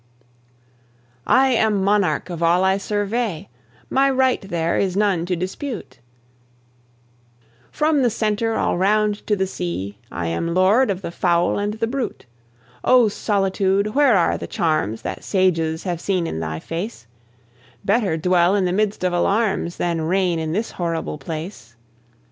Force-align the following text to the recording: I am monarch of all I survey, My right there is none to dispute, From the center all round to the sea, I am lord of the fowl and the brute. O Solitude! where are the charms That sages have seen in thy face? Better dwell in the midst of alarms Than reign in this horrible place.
I 1.27 1.49
am 1.49 1.83
monarch 1.83 2.31
of 2.31 2.41
all 2.41 2.63
I 2.63 2.77
survey, 2.77 3.49
My 3.87 4.09
right 4.09 4.41
there 4.41 4.79
is 4.79 4.97
none 4.97 5.27
to 5.27 5.35
dispute, 5.35 5.99
From 7.69 8.01
the 8.01 8.09
center 8.09 8.55
all 8.55 8.79
round 8.79 9.27
to 9.27 9.35
the 9.35 9.45
sea, 9.45 9.99
I 10.11 10.25
am 10.25 10.55
lord 10.55 10.89
of 10.89 11.03
the 11.03 11.11
fowl 11.11 11.59
and 11.59 11.75
the 11.75 11.85
brute. 11.85 12.25
O 12.83 13.09
Solitude! 13.09 13.93
where 13.93 14.17
are 14.17 14.39
the 14.39 14.47
charms 14.47 15.03
That 15.03 15.23
sages 15.23 15.83
have 15.83 16.01
seen 16.01 16.25
in 16.25 16.39
thy 16.39 16.59
face? 16.59 17.05
Better 17.85 18.17
dwell 18.17 18.55
in 18.55 18.65
the 18.65 18.73
midst 18.73 19.03
of 19.03 19.13
alarms 19.13 19.77
Than 19.77 20.01
reign 20.01 20.39
in 20.39 20.51
this 20.51 20.71
horrible 20.71 21.19
place. 21.19 21.75